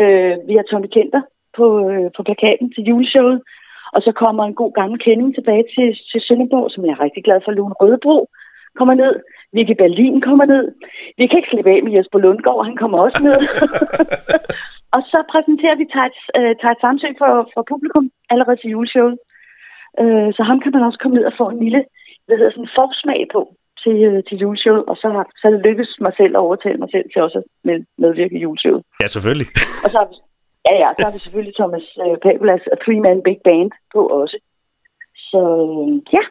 Øh, 0.00 0.34
vi 0.48 0.54
har 0.58 0.64
Tommy 0.66 0.88
Kenter 0.96 1.22
på, 1.58 1.66
øh, 1.92 2.06
på 2.16 2.20
plakaten 2.28 2.66
til 2.74 2.82
juleshowet. 2.88 3.38
Og 3.94 4.00
så 4.06 4.12
kommer 4.22 4.42
en 4.44 4.60
god 4.62 4.72
gammel 4.80 4.98
kending 5.06 5.30
tilbage 5.34 5.64
til, 5.74 5.88
til 6.10 6.20
Sønderborg, 6.26 6.70
som 6.70 6.84
jeg 6.84 6.92
er 6.92 7.04
rigtig 7.06 7.22
glad 7.24 7.40
for. 7.44 7.50
Lone 7.52 7.78
Rødebro 7.80 8.16
kommer 8.78 8.94
ned. 8.94 9.14
Vicky 9.54 9.74
Berlin 9.82 10.20
kommer 10.20 10.44
ned. 10.44 10.64
Vi 11.18 11.26
kan 11.26 11.38
ikke 11.38 11.50
slippe 11.52 11.70
af 11.70 11.82
med 11.82 11.92
Jesper 11.92 12.18
Lundgaard, 12.18 12.64
han 12.64 12.76
kommer 12.76 12.98
også 12.98 13.20
ned. 13.28 13.40
og 14.96 15.00
så 15.10 15.18
præsenterer 15.32 15.76
vi 15.80 15.86
Tejts, 15.94 16.20
øh, 16.38 16.54
Samsø 16.82 17.08
for, 17.20 17.32
for 17.54 17.62
publikum 17.72 18.06
allerede 18.32 18.58
til 18.60 18.70
juleshowet. 18.74 19.16
Øh, 20.02 20.28
så 20.36 20.42
ham 20.48 20.58
kan 20.62 20.72
man 20.74 20.86
også 20.88 20.98
komme 21.02 21.16
ned 21.16 21.24
og 21.30 21.34
få 21.40 21.46
en 21.50 21.60
lille 21.64 21.82
hvad 22.26 22.36
hedder 22.36 22.52
sådan, 22.54 22.76
forsmag 22.78 23.22
på. 23.34 23.42
til, 23.84 23.96
øh, 24.10 24.20
til 24.28 24.36
juleshowet, 24.42 24.84
og 24.90 24.96
så 25.02 25.08
har 25.14 25.24
så 25.42 25.48
lykkedes 25.64 25.92
mig 26.06 26.12
selv 26.20 26.32
at 26.36 26.44
overtale 26.46 26.78
mig 26.82 26.90
selv 26.94 27.06
til 27.12 27.22
også 27.26 27.38
at 27.42 27.44
med, 27.66 27.76
medvirke 28.04 28.36
i 28.38 28.42
juleshowet. 28.44 28.82
Ja, 29.02 29.06
selvfølgelig. 29.14 29.48
Og 29.84 29.88
så 29.92 29.96
har 30.00 30.06
vi, 30.10 30.14
ja, 30.68 30.74
ja, 30.82 30.88
så 30.98 31.02
har 31.06 31.12
vi 31.16 31.20
selvfølgelig 31.24 31.54
Thomas 31.60 31.86
øh, 32.04 32.14
Pabulas 32.24 32.64
A 32.74 32.76
Three 32.84 33.00
Man 33.06 33.18
Big 33.28 33.38
Band 33.46 33.70
på 33.94 34.00
også. 34.20 34.36
Så 35.30 35.40
øh, 35.64 35.88
ja, 36.16 36.22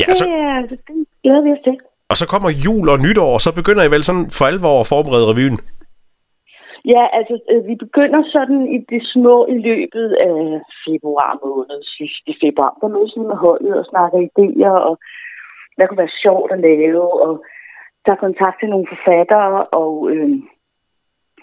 Ja, 0.00 0.04
det, 0.08 0.16
så, 0.16 0.24
er, 0.24 0.60
det, 0.70 0.78
det 0.88 1.06
glæder 1.24 1.42
vi 1.46 1.50
os 1.56 1.62
til. 1.68 1.76
og 2.10 2.16
så 2.20 2.26
kommer 2.32 2.50
jul 2.66 2.88
og 2.88 2.98
nytår, 3.06 3.30
og 3.36 3.40
så 3.46 3.50
begynder 3.60 3.82
I 3.84 3.90
vel 3.94 4.04
sådan 4.04 4.26
for 4.38 4.44
alvor 4.52 4.80
at 4.80 4.86
forberede 4.86 5.26
revyen. 5.30 5.58
Ja, 6.84 7.02
altså, 7.12 7.38
øh, 7.50 7.66
vi 7.66 7.74
begynder 7.74 8.22
sådan 8.32 8.66
i 8.74 8.78
det 8.78 9.02
små 9.12 9.46
i 9.46 9.58
løbet 9.58 10.12
af 10.12 10.60
februar 10.86 11.38
måned, 11.44 11.82
sidste 11.96 12.30
i 12.30 12.36
februar. 12.44 12.78
Der 12.80 12.88
mødes 12.88 13.16
vi 13.16 13.20
med 13.20 13.36
holdet 13.36 13.74
og 13.78 13.84
snakker 13.84 14.18
idéer, 14.18 14.76
og 14.88 14.98
hvad 15.76 15.86
kunne 15.86 16.04
være 16.04 16.20
sjovt 16.22 16.52
at 16.52 16.60
lave, 16.60 17.22
og 17.26 17.44
tager 18.04 18.24
kontakt 18.26 18.56
til 18.60 18.68
nogle 18.68 18.86
forfattere, 18.94 19.64
og, 19.64 20.10
øh, 20.10 20.30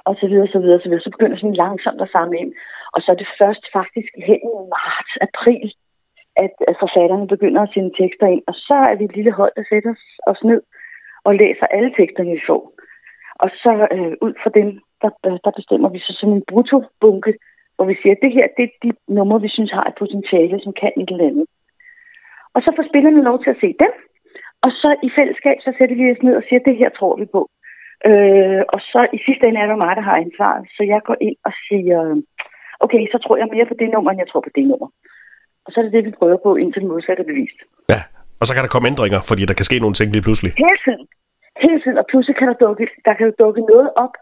og 0.06 0.16
så 0.20 0.28
videre, 0.28 0.48
så 0.48 0.60
videre, 0.60 0.80
så 0.82 0.90
videre. 0.90 1.06
Så 1.06 1.12
begynder 1.12 1.38
sådan 1.38 1.62
langsomt 1.64 2.02
at 2.02 2.10
samle 2.16 2.38
ind. 2.40 2.54
Og 2.94 3.02
så 3.02 3.12
er 3.12 3.16
det 3.16 3.36
først 3.42 3.64
faktisk 3.74 4.12
hen 4.28 4.42
i 4.60 4.64
marts, 4.76 5.14
april, 5.28 5.74
at, 6.44 6.54
at 6.68 6.76
forfatterne 6.80 7.28
begynder 7.28 7.62
at 7.62 7.74
sende 7.74 7.92
tekster 8.02 8.28
ind. 8.28 8.44
Og 8.48 8.54
så 8.68 8.76
er 8.90 8.96
vi 8.96 9.04
et 9.04 9.16
lille 9.16 9.32
hold, 9.32 9.54
der 9.56 9.64
sætter 9.70 9.94
os 10.28 10.44
ned 10.44 10.62
og 11.24 11.36
læser 11.36 11.66
alle 11.66 11.92
teksterne, 11.98 12.32
vi 12.32 12.42
får. 12.48 12.64
Og 13.44 13.50
så 13.64 13.88
øh, 13.96 14.14
ud 14.22 14.34
fra 14.44 14.50
dem, 14.60 14.80
der, 15.02 15.12
der 15.46 15.52
bestemmer 15.60 15.90
vi 15.90 16.00
så 16.00 16.14
sådan 16.20 16.36
en 16.36 16.48
bruttobunke, 16.52 17.34
hvor 17.76 17.86
vi 17.86 17.96
siger, 18.02 18.14
at 18.16 18.24
det 18.24 18.32
her 18.38 18.48
det 18.58 18.64
er 18.64 18.74
de 18.84 18.92
numre, 19.18 19.42
vi 19.42 19.50
synes 19.56 19.72
har 19.72 19.86
et 19.88 20.00
potentiale, 20.02 20.60
som 20.64 20.74
kan 20.82 20.92
et 21.02 21.10
eller 21.12 21.30
andet. 21.30 21.46
Og 22.56 22.60
så 22.62 22.70
får 22.76 22.86
spillerne 22.90 23.22
lov 23.30 23.38
til 23.44 23.50
at 23.54 23.62
se 23.64 23.70
dem, 23.84 23.94
og 24.66 24.72
så 24.82 24.90
i 25.08 25.10
fællesskab, 25.18 25.58
så 25.66 25.72
sætter 25.78 25.96
vi 25.96 26.12
os 26.12 26.24
ned 26.24 26.36
og 26.40 26.44
siger, 26.48 26.60
at 26.60 26.68
det 26.70 26.78
her 26.82 26.90
tror 27.00 27.16
vi 27.22 27.26
på. 27.36 27.42
Øh, 28.10 28.62
og 28.74 28.80
så 28.92 29.02
i 29.18 29.20
sidste 29.26 29.44
ende 29.48 29.60
er 29.60 29.68
det 29.70 29.78
mig, 29.78 29.96
der 29.96 30.06
har 30.10 30.18
ansvaret, 30.26 30.64
så 30.76 30.82
jeg 30.94 31.02
går 31.08 31.18
ind 31.28 31.38
og 31.48 31.54
siger, 31.68 32.00
okay, 32.86 33.02
så 33.12 33.18
tror 33.24 33.38
jeg 33.38 33.48
mere 33.56 33.66
på 33.72 33.76
det 33.80 33.90
nummer, 33.94 34.10
end 34.12 34.22
jeg 34.24 34.30
tror 34.30 34.42
på 34.48 34.54
det 34.56 34.66
nummer. 34.72 34.90
Og 35.66 35.70
så 35.72 35.76
er 35.80 35.84
det 35.84 35.94
det, 35.94 36.06
vi 36.06 36.18
prøver 36.20 36.38
på, 36.46 36.56
indtil 36.56 36.82
det 36.82 36.90
modsatte 36.90 37.22
er 37.24 37.32
bevist. 37.34 37.60
Ja, 37.94 38.02
og 38.40 38.46
så 38.46 38.52
kan 38.54 38.64
der 38.64 38.74
komme 38.74 38.88
ændringer, 38.92 39.20
fordi 39.30 39.44
der 39.50 39.56
kan 39.58 39.68
ske 39.70 39.80
nogle 39.84 39.98
ting 40.00 40.10
lige 40.12 40.26
pludselig. 40.28 40.52
Hele 40.66 40.80
tiden. 40.86 41.06
Hele 41.66 41.80
tiden. 41.84 41.98
Og 42.02 42.06
pludselig 42.12 42.36
kan 42.40 42.48
der 42.48 42.58
dukke, 42.66 42.86
der 43.08 43.14
kan 43.20 43.34
dukke 43.44 43.62
noget 43.72 43.90
op 44.04 44.14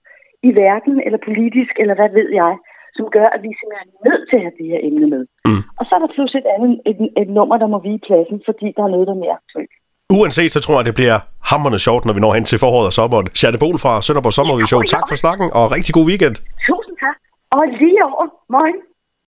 i 0.48 0.50
verden, 0.66 0.96
eller 1.06 1.20
politisk, 1.30 1.74
eller 1.82 1.96
hvad 2.00 2.12
ved 2.20 2.30
jeg, 2.42 2.54
som 2.98 3.06
gør, 3.16 3.28
at 3.36 3.42
vi 3.46 3.52
simpelthen 3.60 3.90
er 3.96 4.04
nødt 4.08 4.24
til 4.28 4.36
at 4.38 4.44
have 4.46 4.58
det 4.60 4.68
her 4.72 4.82
emne 4.90 5.08
med. 5.14 5.24
Mm. 5.48 5.62
Og 5.80 5.84
så 5.86 5.92
er 5.98 6.02
der 6.04 6.12
pludselig 6.16 6.42
et, 6.44 6.50
andet, 6.56 6.72
et, 6.90 6.98
et 7.22 7.30
nummer, 7.38 7.56
der 7.64 7.68
må 7.74 7.78
vige 7.88 8.02
pladsen, 8.08 8.38
fordi 8.48 8.68
der 8.76 8.84
er 8.84 8.92
noget, 8.96 9.08
der 9.08 9.16
er 9.18 9.24
mere 9.24 9.38
aktuelt. 9.42 9.76
Uanset, 10.18 10.52
så 10.56 10.60
tror 10.66 10.76
jeg, 10.78 10.86
det 10.90 10.96
bliver 11.02 11.18
hammerende 11.50 11.82
sjovt, 11.88 12.04
når 12.06 12.14
vi 12.18 12.22
når 12.26 12.34
hen 12.38 12.46
til 12.52 12.60
foråret 12.64 12.88
og 12.92 12.96
sommeren. 13.00 13.28
Jeanne 13.40 13.60
Bol 13.64 13.78
fra 13.84 13.94
Sønderborg 14.06 14.36
Sommervision. 14.40 14.84
Tak 14.96 15.06
for 15.12 15.18
snakken, 15.24 15.48
og 15.60 15.64
rigtig 15.76 15.92
god 15.98 16.06
weekend. 16.12 16.36
Tusind 16.68 16.96
tak. 17.04 17.18
Og 17.56 17.62
lige 17.82 18.00
over. 18.10 18.26
Moin. 18.56 18.78